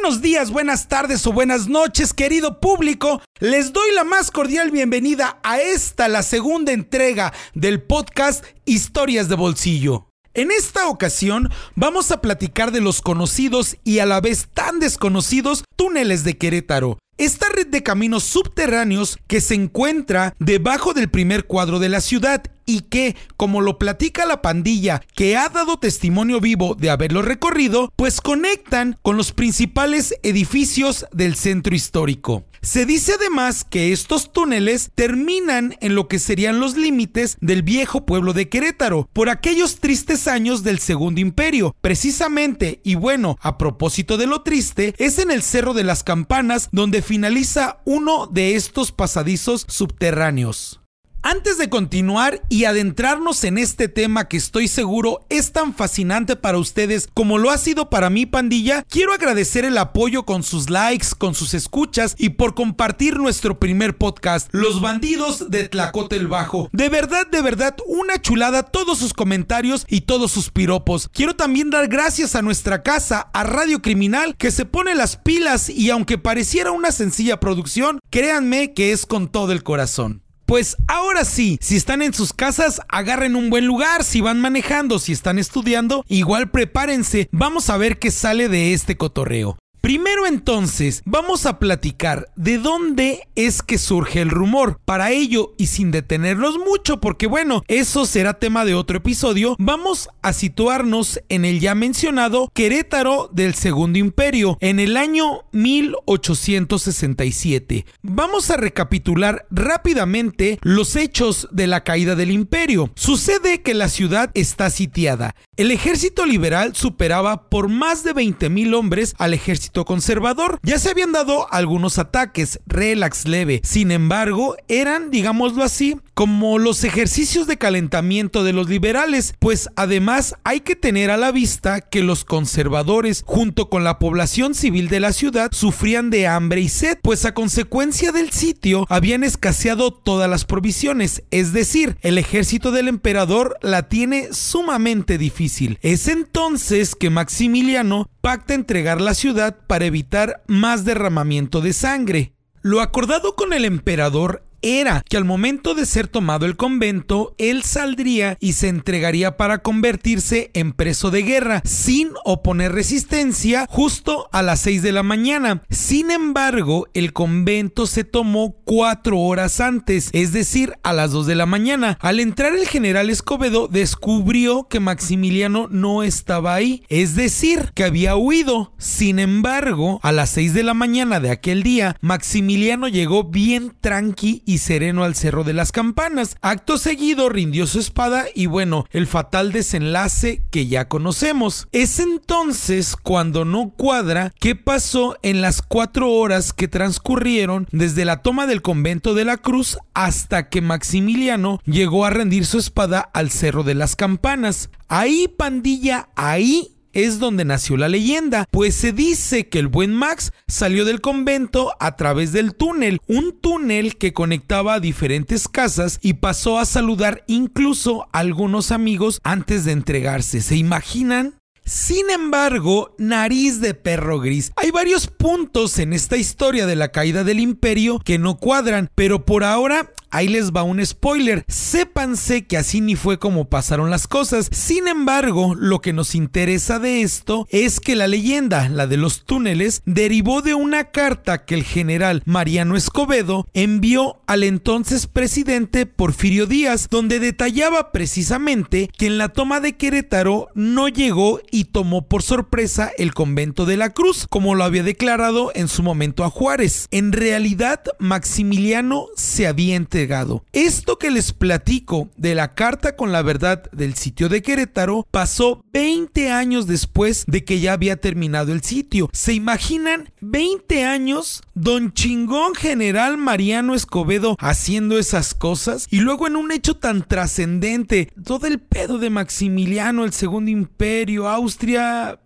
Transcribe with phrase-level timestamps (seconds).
[0.00, 3.22] buenos días, buenas tardes o buenas noches, querido público.
[3.38, 9.36] Les doy la más cordial bienvenida a esta, la segunda entrega del podcast Historias de
[9.36, 10.08] Bolsillo.
[10.34, 15.62] En esta ocasión vamos a platicar de los conocidos y a la vez tan desconocidos
[15.76, 16.98] túneles de Querétaro.
[17.16, 22.42] Esta red de caminos subterráneos que se encuentra debajo del primer cuadro de la ciudad
[22.66, 27.92] y que, como lo platica la pandilla que ha dado testimonio vivo de haberlo recorrido,
[27.96, 32.44] pues conectan con los principales edificios del centro histórico.
[32.62, 38.06] Se dice además que estos túneles terminan en lo que serían los límites del viejo
[38.06, 41.76] pueblo de Querétaro, por aquellos tristes años del Segundo Imperio.
[41.82, 46.70] Precisamente, y bueno, a propósito de lo triste, es en el Cerro de las Campanas
[46.72, 50.83] donde finaliza uno de estos pasadizos subterráneos.
[51.26, 56.58] Antes de continuar y adentrarnos en este tema que estoy seguro es tan fascinante para
[56.58, 61.06] ustedes como lo ha sido para mí, pandilla, quiero agradecer el apoyo con sus likes,
[61.16, 66.68] con sus escuchas y por compartir nuestro primer podcast, Los Bandidos de Tlacote el Bajo.
[66.72, 71.08] De verdad, de verdad, una chulada todos sus comentarios y todos sus piropos.
[71.10, 75.70] Quiero también dar gracias a nuestra casa, a Radio Criminal, que se pone las pilas
[75.70, 80.23] y aunque pareciera una sencilla producción, créanme que es con todo el corazón.
[80.46, 84.98] Pues ahora sí, si están en sus casas, agarren un buen lugar, si van manejando,
[84.98, 89.58] si están estudiando, igual prepárense, vamos a ver qué sale de este cotorreo.
[89.84, 94.80] Primero entonces, vamos a platicar de dónde es que surge el rumor.
[94.86, 100.08] Para ello, y sin detenernos mucho, porque bueno, eso será tema de otro episodio, vamos
[100.22, 107.84] a situarnos en el ya mencionado Querétaro del Segundo Imperio, en el año 1867.
[108.00, 112.90] Vamos a recapitular rápidamente los hechos de la caída del imperio.
[112.94, 115.34] Sucede que la ciudad está sitiada.
[115.56, 120.58] El ejército liberal superaba por más de 20.000 hombres al ejército conservador.
[120.64, 123.60] Ya se habían dado algunos ataques, relax leve.
[123.62, 130.34] Sin embargo, eran, digámoslo así, como los ejercicios de calentamiento de los liberales, pues además
[130.42, 134.98] hay que tener a la vista que los conservadores, junto con la población civil de
[134.98, 140.28] la ciudad, sufrían de hambre y sed, pues a consecuencia del sitio habían escaseado todas
[140.28, 145.43] las provisiones, es decir, el ejército del emperador la tiene sumamente difícil.
[145.82, 152.32] Es entonces que Maximiliano pacta entregar la ciudad para evitar más derramamiento de sangre.
[152.62, 157.62] Lo acordado con el emperador era que al momento de ser tomado el convento, él
[157.62, 164.42] saldría y se entregaría para convertirse en preso de guerra, sin oponer resistencia, justo a
[164.42, 165.62] las 6 de la mañana.
[165.68, 171.34] Sin embargo, el convento se tomó cuatro horas antes, es decir, a las 2 de
[171.34, 171.98] la mañana.
[172.00, 178.16] Al entrar el general Escobedo descubrió que Maximiliano no estaba ahí, es decir, que había
[178.16, 178.72] huido.
[178.78, 184.42] Sin embargo, a las 6 de la mañana de aquel día, Maximiliano llegó bien tranqui
[184.58, 186.36] sereno al Cerro de las Campanas.
[186.40, 191.68] Acto seguido rindió su espada y bueno, el fatal desenlace que ya conocemos.
[191.72, 198.22] Es entonces cuando no cuadra qué pasó en las cuatro horas que transcurrieron desde la
[198.22, 203.30] toma del convento de la Cruz hasta que Maximiliano llegó a rendir su espada al
[203.30, 204.70] Cerro de las Campanas.
[204.88, 210.32] Ahí, pandilla, ahí es donde nació la leyenda, pues se dice que el buen Max
[210.48, 216.14] salió del convento a través del túnel, un túnel que conectaba a diferentes casas y
[216.14, 220.40] pasó a saludar incluso a algunos amigos antes de entregarse.
[220.40, 221.34] ¿Se imaginan?
[221.64, 224.52] Sin embargo, nariz de perro gris.
[224.56, 229.24] Hay varios puntos en esta historia de la caída del imperio que no cuadran, pero
[229.24, 231.44] por ahora ahí les va un spoiler.
[231.48, 234.48] Sépanse que así ni fue como pasaron las cosas.
[234.52, 239.24] Sin embargo, lo que nos interesa de esto es que la leyenda, la de los
[239.24, 246.46] túneles, derivó de una carta que el general Mariano Escobedo envió al entonces presidente Porfirio
[246.46, 252.24] Díaz, donde detallaba precisamente que en la toma de Querétaro no llegó y tomó por
[252.24, 256.88] sorpresa el convento de la Cruz, como lo había declarado en su momento a Juárez.
[256.90, 263.22] En realidad, Maximiliano se había entregado esto que les platico de la carta con la
[263.22, 268.62] verdad del sitio de Querétaro pasó 20 años después de que ya había terminado el
[268.62, 269.08] sitio.
[269.12, 275.86] ¿Se imaginan 20 años don chingón general Mariano Escobedo haciendo esas cosas?
[275.90, 281.28] Y luego en un hecho tan trascendente, todo el pedo de Maximiliano, el segundo imperio,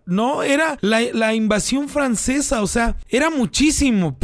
[0.05, 4.17] No, era la, invasión francesa, o sea, era muchísimo.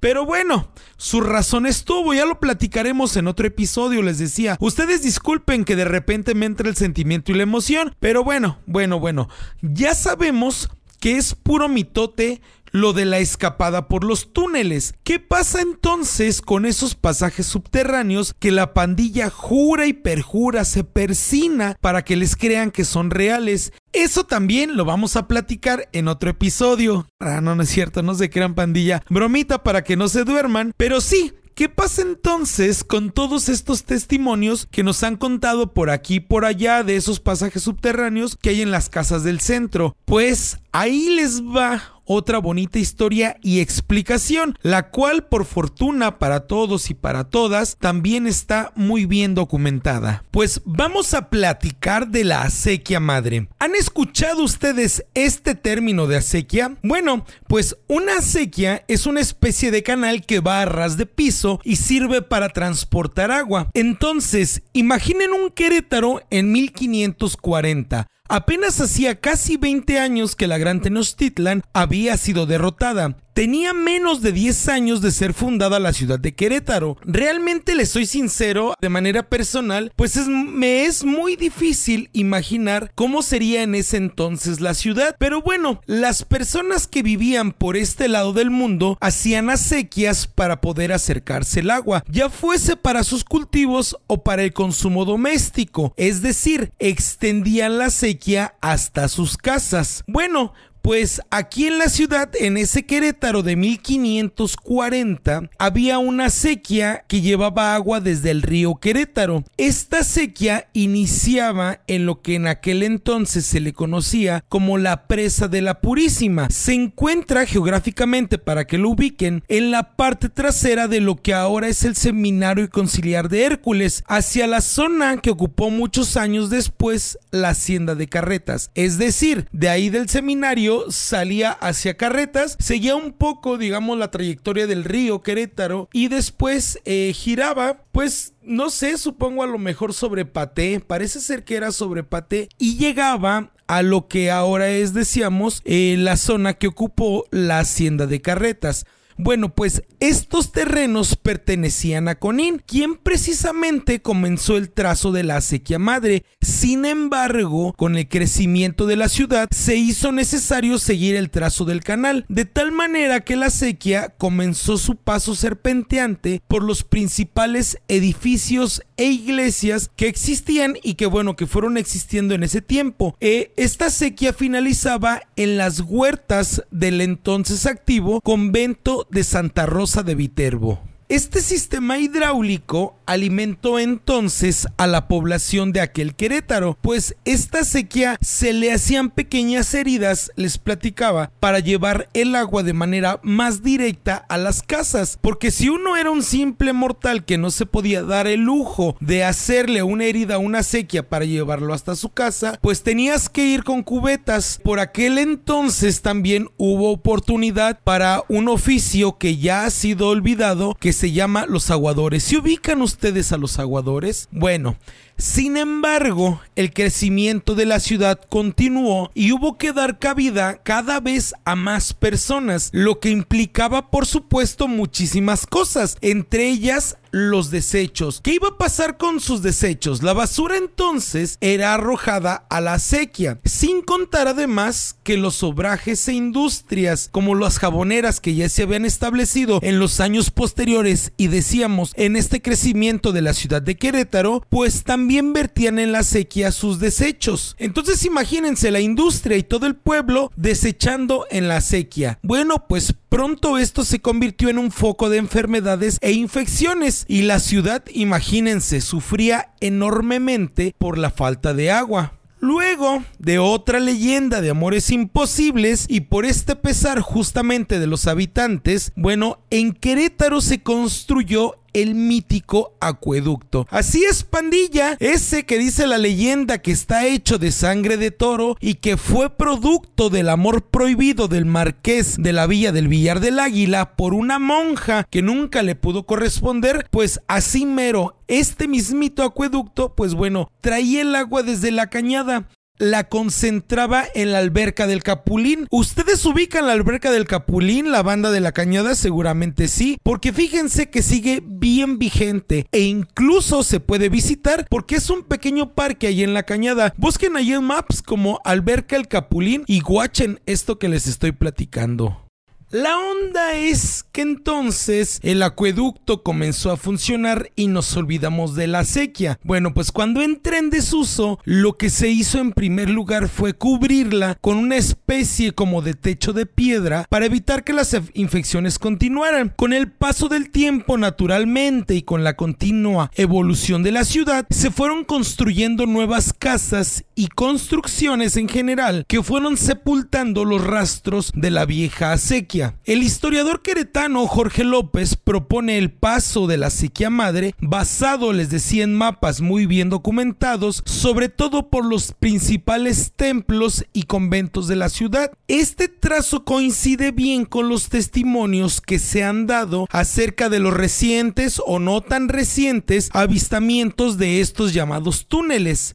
[0.00, 4.56] Pero bueno, su razón estuvo, ya lo platicaremos en otro episodio, les decía.
[4.60, 9.00] Ustedes disculpen que de repente me entre el sentimiento y la emoción, pero bueno, bueno,
[9.00, 9.28] bueno,
[9.62, 10.68] ya sabemos
[11.00, 12.40] que es puro mitote
[12.76, 14.94] lo de la escapada por los túneles.
[15.02, 21.76] ¿Qué pasa entonces con esos pasajes subterráneos que la pandilla jura y perjura, se persina
[21.80, 23.72] para que les crean que son reales?
[23.92, 27.06] Eso también lo vamos a platicar en otro episodio.
[27.18, 29.02] Ah, no, no es cierto, no se crean pandilla.
[29.08, 30.72] Bromita para que no se duerman.
[30.76, 36.16] Pero sí, ¿Qué pasa entonces con todos estos testimonios que nos han contado por aquí
[36.16, 39.96] y por allá de esos pasajes subterráneos que hay en las casas del centro?
[40.04, 46.90] Pues ahí les va otra bonita historia y explicación, la cual por fortuna para todos
[46.90, 50.24] y para todas también está muy bien documentada.
[50.30, 53.48] Pues vamos a platicar de la acequia madre.
[53.58, 56.76] ¿Han escuchado ustedes este término de acequia?
[56.82, 61.60] Bueno, pues una acequia es una especie de canal que va a ras de piso
[61.64, 63.70] y sirve para transportar agua.
[63.74, 71.62] Entonces, imaginen un Querétaro en 1540 Apenas hacía casi 20 años que la Gran Tenochtitlan
[71.72, 76.96] había sido derrotada Tenía menos de 10 años de ser fundada la ciudad de Querétaro.
[77.02, 83.62] Realmente le soy sincero, de manera personal, pues me es muy difícil imaginar cómo sería
[83.62, 85.16] en ese entonces la ciudad.
[85.18, 90.94] Pero bueno, las personas que vivían por este lado del mundo hacían acequias para poder
[90.94, 96.72] acercarse el agua, ya fuese para sus cultivos o para el consumo doméstico, es decir,
[96.78, 100.04] extendían la acequia hasta sus casas.
[100.06, 100.54] Bueno,
[100.86, 107.74] pues aquí en la ciudad, en ese Querétaro de 1540, había una sequía que llevaba
[107.74, 109.42] agua desde el río Querétaro.
[109.56, 115.48] Esta sequía iniciaba en lo que en aquel entonces se le conocía como la presa
[115.48, 116.46] de la Purísima.
[116.50, 121.66] Se encuentra geográficamente, para que lo ubiquen, en la parte trasera de lo que ahora
[121.66, 127.18] es el Seminario y Conciliar de Hércules, hacia la zona que ocupó muchos años después
[127.32, 128.70] la Hacienda de Carretas.
[128.76, 134.66] Es decir, de ahí del seminario salía hacia Carretas, seguía un poco, digamos, la trayectoria
[134.66, 140.24] del río Querétaro y después eh, giraba, pues no sé, supongo a lo mejor sobre
[140.24, 145.62] Paté, parece ser que era sobre Paté y llegaba a lo que ahora es, decíamos,
[145.64, 148.86] eh, la zona que ocupó la hacienda de Carretas.
[149.18, 155.78] Bueno, pues estos terrenos pertenecían a Conín, quien precisamente comenzó el trazo de la acequia
[155.78, 156.24] madre.
[156.42, 161.82] Sin embargo, con el crecimiento de la ciudad, se hizo necesario seguir el trazo del
[161.82, 168.82] canal, de tal manera que la acequia comenzó su paso serpenteante por los principales edificios
[168.96, 173.16] e iglesias que existían y que bueno, que fueron existiendo en ese tiempo.
[173.20, 180.14] Eh, esta acequia finalizaba en las huertas del entonces activo convento de Santa Rosa de
[180.14, 180.80] Viterbo.
[181.08, 188.52] Este sistema hidráulico alimentó entonces a la población de aquel Querétaro, pues esta sequía se
[188.52, 194.36] le hacían pequeñas heridas, les platicaba, para llevar el agua de manera más directa a
[194.36, 198.40] las casas, porque si uno era un simple mortal que no se podía dar el
[198.40, 203.28] lujo de hacerle una herida a una sequía para llevarlo hasta su casa, pues tenías
[203.28, 204.58] que ir con cubetas.
[204.64, 210.95] Por aquel entonces también hubo oportunidad para un oficio que ya ha sido olvidado, que
[210.96, 212.24] se llama los aguadores.
[212.24, 214.28] ¿Se ubican ustedes a los aguadores?
[214.32, 214.76] Bueno,
[215.18, 221.32] sin embargo, el crecimiento de la ciudad continuó y hubo que dar cabida cada vez
[221.46, 228.20] a más personas, lo que implicaba por supuesto muchísimas cosas, entre ellas los desechos.
[228.22, 230.02] ¿Qué iba a pasar con sus desechos?
[230.02, 236.12] La basura entonces era arrojada a la sequía, sin contar además que los obrajes e
[236.12, 241.92] industrias, como las jaboneras que ya se habían establecido en los años posteriores y decíamos
[241.96, 246.50] en este crecimiento de la ciudad de Querétaro, pues también también vertían en la sequía
[246.50, 247.54] sus desechos.
[247.60, 252.18] Entonces imagínense la industria y todo el pueblo desechando en la sequía.
[252.24, 257.38] Bueno, pues pronto esto se convirtió en un foco de enfermedades e infecciones y la
[257.38, 262.14] ciudad, imagínense, sufría enormemente por la falta de agua.
[262.40, 268.92] Luego de otra leyenda de amores imposibles y por este pesar justamente de los habitantes,
[268.96, 273.66] bueno, en Querétaro se construyó el mítico acueducto.
[273.70, 278.56] Así es, pandilla, ese que dice la leyenda que está hecho de sangre de toro
[278.60, 283.38] y que fue producto del amor prohibido del marqués de la villa del Villar del
[283.38, 289.94] Águila por una monja que nunca le pudo corresponder, pues así mero, este mismito acueducto,
[289.94, 295.66] pues bueno, traía el agua desde la cañada la concentraba en la alberca del Capulín.
[295.70, 298.94] ¿Ustedes ubican la alberca del Capulín, la banda de la cañada?
[298.94, 305.10] Seguramente sí, porque fíjense que sigue bien vigente e incluso se puede visitar porque es
[305.10, 306.94] un pequeño parque ahí en la cañada.
[306.96, 312.25] Busquen ahí en Maps como alberca el Capulín y guachen esto que les estoy platicando.
[312.72, 318.84] La onda es que entonces el acueducto comenzó a funcionar y nos olvidamos de la
[318.84, 319.38] sequía.
[319.44, 324.36] Bueno, pues cuando entré en desuso, lo que se hizo en primer lugar fue cubrirla
[324.40, 329.54] con una especie como de techo de piedra para evitar que las infecciones continuaran.
[329.56, 334.72] Con el paso del tiempo, naturalmente, y con la continua evolución de la ciudad, se
[334.72, 341.64] fueron construyendo nuevas casas y construcciones en general que fueron sepultando los rastros de la
[341.66, 348.32] vieja sequía el historiador queretano Jorge López propone el paso de la sequía madre basado,
[348.32, 354.68] les decía, en mapas muy bien documentados, sobre todo por los principales templos y conventos
[354.68, 355.32] de la ciudad.
[355.48, 361.60] Este trazo coincide bien con los testimonios que se han dado acerca de los recientes
[361.64, 365.94] o no tan recientes avistamientos de estos llamados túneles.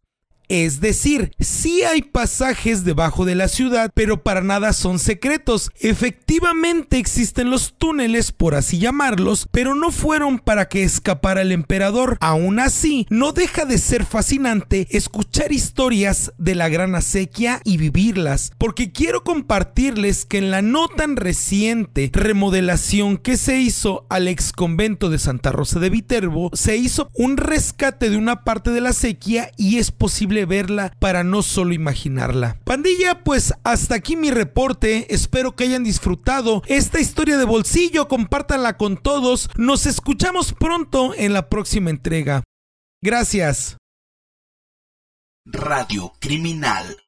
[0.52, 5.72] Es decir, sí hay pasajes debajo de la ciudad, pero para nada son secretos.
[5.80, 12.18] Efectivamente existen los túneles, por así llamarlos, pero no fueron para que escapara el emperador.
[12.20, 18.52] Aún así, no deja de ser fascinante escuchar historias de la gran acequia y vivirlas,
[18.58, 24.52] porque quiero compartirles que en la no tan reciente remodelación que se hizo al ex
[24.52, 28.92] convento de Santa Rosa de Viterbo, se hizo un rescate de una parte de la
[28.92, 32.58] sequía y es posible verla para no solo imaginarla.
[32.64, 35.14] Pandilla, pues hasta aquí mi reporte.
[35.14, 38.08] Espero que hayan disfrutado esta historia de bolsillo.
[38.08, 39.50] Compártanla con todos.
[39.58, 42.44] Nos escuchamos pronto en la próxima entrega.
[43.02, 43.78] Gracias.
[45.46, 47.02] Radio Criminal